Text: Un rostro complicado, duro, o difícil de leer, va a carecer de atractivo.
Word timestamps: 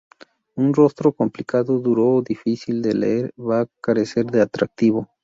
Un 0.55 0.73
rostro 0.73 1.11
complicado, 1.13 1.77
duro, 1.79 2.07
o 2.15 2.23
difícil 2.23 2.81
de 2.81 2.95
leer, 2.95 3.31
va 3.39 3.61
a 3.61 3.67
carecer 3.81 4.25
de 4.25 4.41
atractivo. 4.41 5.07